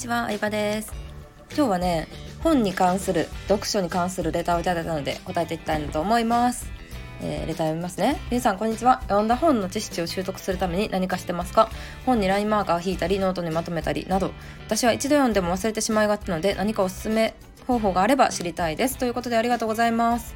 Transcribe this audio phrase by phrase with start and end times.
[0.00, 0.94] ちは、相葉です。
[1.54, 2.08] 今日はね、
[2.42, 6.72] 本に関する読書に関するレターをいただいたので答えていきたいなと思います。
[7.20, 8.18] えー、レター読みますね。
[8.30, 9.02] 皆さんこんにちは。
[9.02, 11.68] 読んだ本の知識を習得するために何かしてますか？
[12.06, 14.32] 本にラインマーカーを引いたりノートにまとめたりなど。
[14.64, 17.34] 私は一度読んでも忘れてしまいがちなので何かおすすめ
[17.66, 18.96] 方法があれば知りたいです。
[18.96, 20.34] ということでありがとうございます。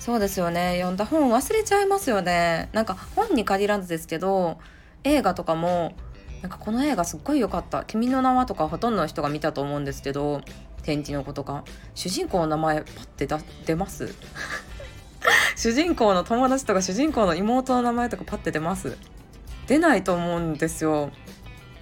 [0.00, 0.72] そうですよね。
[0.78, 2.70] 読んだ本忘れちゃいますよね。
[2.72, 4.58] なんか本に限らずですけど
[5.04, 5.94] 映画とかも
[6.42, 10.40] なんかこの映画すっごい良かった「君の名は」とかほとんどの人が見たと思うんですけど
[10.82, 11.64] 天気の子とか。
[11.94, 13.28] 主人公の名前パッて
[13.66, 14.14] 出ます？
[15.54, 18.96] 主人公の友達とか主人公の妹の名前とかパッて出ます？
[19.66, 21.10] 出ないと思うんですよ。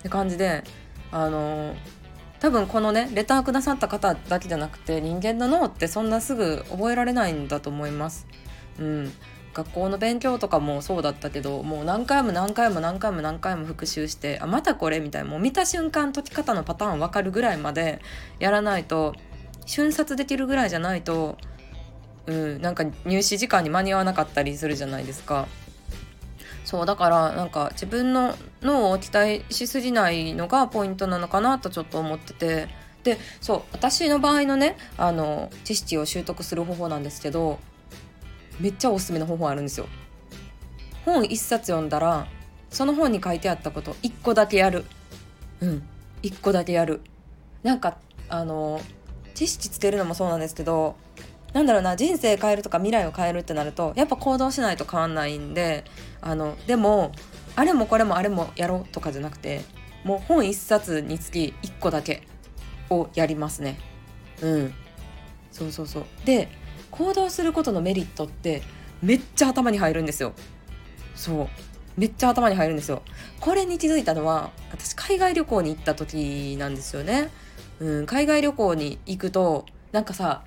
[0.01, 0.65] って感じで
[1.13, 1.75] あの
[2.41, 8.27] 多分このねレターくださった方だけじゃなくて人間の脳ってそんなすぐ覚えられないんだと思います。
[8.79, 9.13] うん、
[9.55, 18.01] 学校の勉強とかもそうだったけどもう何回も何回も何回も何回も復習してあまたこれみたいなもう見た瞬間解き方のパターン分かるぐらいまで
[18.38, 19.15] やらないと
[19.66, 21.37] 瞬殺できるぐらいじゃないと、
[22.26, 25.46] うん、なんか入試時間に間に合わなかったりするじゃないですか。
[26.65, 32.69] そうだからなんか自分の脳を期待しすぎないのがポイントなのかなとちょっと思ってて
[33.04, 37.59] でそう私の場合のねあの知識を習得する方法なんですけど
[38.60, 39.87] めっちゃおすすめの方法あるんですよ。
[41.04, 42.26] 本一冊読んだら
[42.70, 44.84] その本に書いてあったこと一個だけやる。
[45.60, 45.82] うん
[46.23, 47.01] 一個だけやる。
[47.62, 47.98] なんか
[48.29, 48.80] あの
[49.34, 50.96] 知識つけるのもそうなんですけど
[51.52, 55.84] なんだろうな人生変えるとか未来を変えるってなるとやっぱ行動しないと変わんないんで
[56.20, 57.12] あのでも
[57.56, 59.62] あれもこれもあれもやろうとかじゃなくて
[60.04, 62.23] もう本一冊につき1個だけ
[62.90, 63.79] をやりますね。
[64.42, 64.75] うん
[65.50, 66.48] そうそうそうで
[66.91, 68.62] 行動することのメリットって
[69.03, 70.33] めっちゃ頭に入るんですよ。
[71.15, 71.49] そう。
[71.97, 73.03] めっちゃ頭に入るんですよ。
[73.41, 77.31] これに気づいたのは私海外旅行に行った時なんですよね。
[77.81, 80.43] うん海外旅行に行くとなんかさ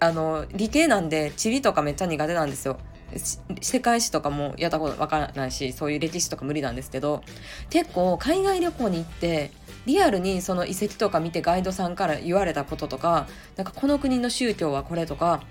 [0.00, 2.78] あの理系なんで地理とかめっちゃ苦手なんですよ。
[3.18, 7.22] 世界史とかもやったことわからないしそういう歴史とか無理なんですけど
[7.70, 9.50] 結構海外旅行に行って
[9.86, 15.42] リアルにその遺跡とか見てガイドさんから言われたこととかなんかこの国の宗教はこれとか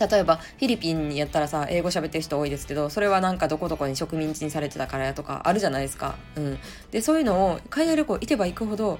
[0.00, 6.16] 例えばフィリピンにやったらさ英語喋ってる人多いですけどそれはなんかどこどこに植民地にされてたからやとかあるじゃないですか。
[6.36, 6.58] うん、
[6.90, 8.98] でそういうのを海外旅行行けば行くほど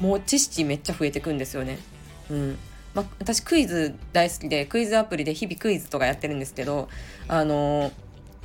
[0.00, 1.78] もう知識めっちゃ増えてくんですよね。
[2.30, 2.58] うん
[2.94, 6.88] ま、私クイズ大好きでクイズアプリで日々クイズとかやってるんですけど
[7.28, 7.92] あの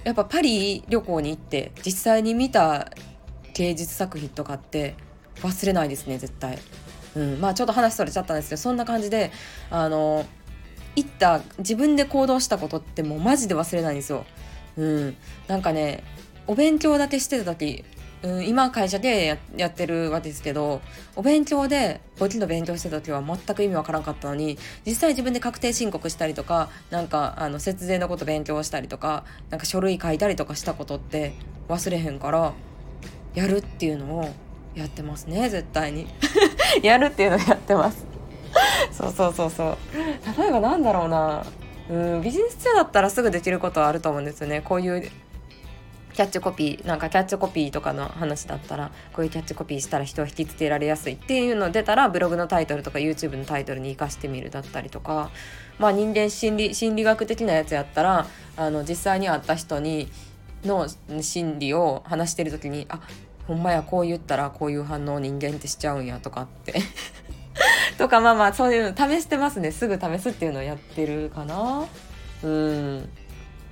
[0.03, 2.91] やっぱパリ旅行に行って実際に見た
[3.55, 4.95] 芸術作品とかって
[5.41, 6.59] 忘れないですね絶対。
[7.15, 9.31] うん、まあちょっと話それちゃったんですけどそんな感じで
[9.71, 10.25] あの
[10.95, 14.25] 行った自分で行動したことってもうマジで忘れないんですよ。
[14.77, 15.15] うん、
[15.47, 16.03] なんかね
[16.47, 17.83] お勉強だけしてた時、
[18.25, 20.81] うん、今会社でやってるわけですけど
[21.15, 31.33] お勉強で簿記の勉強してた時は全く意味わからんかったのに実際自分で確定申告したりとかなんかあの節税のこと勉強したりとかなんか書類書いたりとかしたことって
[31.69, 32.53] 忘れへんから
[33.35, 34.29] やるっていうのを
[34.73, 36.07] やってますね絶対に。
[36.81, 38.05] やるっていうのをやってます。
[38.91, 39.77] そうそうそうそう。
[40.41, 41.45] 例えばなんだろうな。
[41.89, 44.61] うんビジネス中だったらすぐできることはあると思うんですよね。
[44.61, 45.11] こういう
[46.15, 55.29] キャッチコピーなんかキャッチコピーとかの話だったらこういうキャッチコピーしたら人は引きつけられやすいっていうの出たらブログのタイトルとか YouTube のタイトルに生かしてみるだったりとか
[55.77, 60.09] まあ人間心理心理学的なやつやったらあの実際に会った人に
[60.63, 60.87] の
[61.21, 63.01] 心理を話してる時にあ
[63.45, 66.73] ほんまやこう言ったらこういう反応人間ってしちゃうんやとかって。
[67.97, 69.71] とかまあまあそういうの試してますね。
[69.71, 71.85] すぐ試すっていうのをやってるかな。
[72.43, 73.09] うん。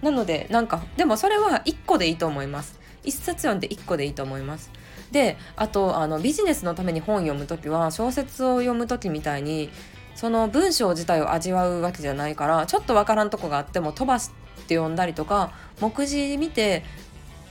[0.03, 2.79] なのでなんかでもそれは1個でいいと思います。
[3.03, 4.71] 1冊読んで1個でいいと思います。
[5.11, 9.69] であとあのビジネスのために本読む時は小説を読む時みたいに
[10.15, 14.31] その文章自体を味わうわけじゃないからちょっとわからんとこがあっても飛ばし
[14.67, 16.83] て読んだりとか目次見て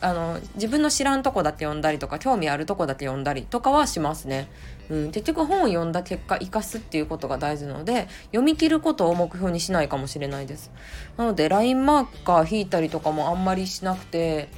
[0.02, 4.49] あの自分の知らんとこだけ読んだりとか興味あるとこだけ読んだりとかはしますね。
[4.90, 10.72] うん、結局本を読んだ結果生かすっていうことが大事なので読み切ることを目標にしないかもしれないです。
[11.16, 14.49] なので LINE マーカー引いたりとかもあんまりしなくて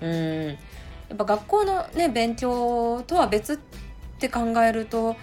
[0.00, 0.54] うんや
[1.14, 3.58] っぱ学校のね勉強とは別っ
[4.18, 5.16] て考えると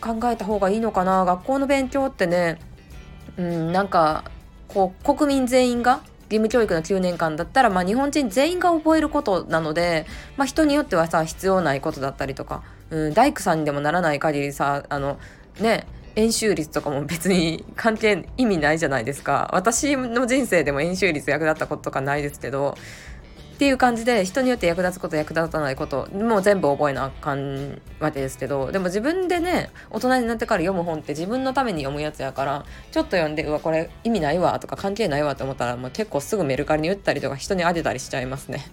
[0.00, 2.58] 考えた方がいいのかな学校の勉強ってね
[3.36, 4.24] うんなんか
[4.68, 6.00] こう国民全員が
[6.30, 10.06] 義務教育の9年間だったら、まあ、日本人全員が覚えることなので、
[10.36, 15.18] まあ、人によってはさ必要ないことだったりとか、うん、大工さんにでもならない限りさあの
[15.60, 15.86] ね
[16.16, 19.48] 円周率とかも別に関係意味ないじゃないですか。
[19.52, 22.76] 私の人生でも円周率役立ったこととかないですけど
[23.60, 38.64] っていう感じで人によって役立つこと役立たないこともう全部覚えなあかんわけですけどでも自分でね大人になってから読む本って自分のために読むやつやからちょっと読んでうわこれ意味ないわとか関係ないわと思ったらもう結構すぐメルカリに売ったりとか人にあげたりしちゃいますね。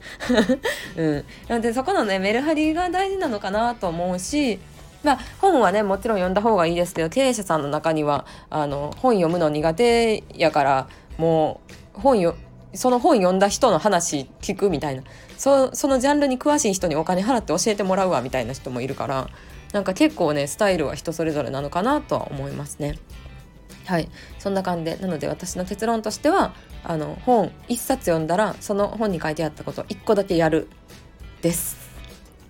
[0.96, 4.58] うん、なのでそこのねメルハリが大事なのかなと思うし
[5.04, 10.88] まあ、本はねもちろん読んだ方がいいですけど経営者さんの中にはあの本読むの苦手やから
[11.18, 11.60] も
[11.98, 12.36] う本よ
[12.78, 15.04] その本読んだ人の話聞くみたいな。
[15.38, 19.30] そそのジャンルに詳しい人にお金払って教えてもらうわみたいな人もいるから
[19.72, 22.98] なんか結構ねスタイルは人それぞれなのかなとは思いますね。
[23.86, 24.10] はい。
[24.40, 26.54] そんな感じでなので私の結論としては
[26.84, 30.68] あの本1冊読んだらその本に書いてあったこと1個だけやる
[31.42, 31.78] です。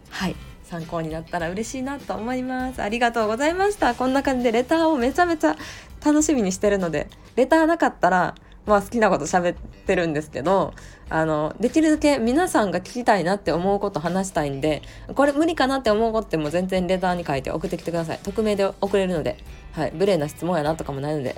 [0.09, 0.35] はい。
[0.63, 2.81] 参考になったら嬉しいなと思います。
[2.81, 3.95] ありがとうございました。
[3.95, 5.55] こんな感じでレターをめちゃめちゃ
[6.03, 8.35] 楽しみにしてるのでレターなかったら
[8.67, 10.73] まあ好きなこと喋ってるんですけど
[11.09, 14.81] あのできるだけ皆さんが聞きたいなって思うこと話したいんで
[15.15, 18.19] これ無理かなって思うことっても全然レターに書いて送ってきてください。
[18.21, 19.37] 匿名で送れるので。
[19.71, 19.91] はい。
[19.93, 21.35] 無礼な質問やなとかもないので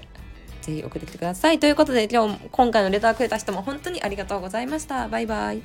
[0.62, 1.60] ぜひ送ってきてください。
[1.60, 5.08] ということで今日今回のレターくれた人も本当にありがとうございました。
[5.08, 5.62] バイバイ。